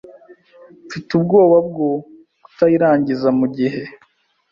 [0.87, 1.89] Mfite ubwoba bwo
[2.43, 3.81] kutayirangiza mugihe.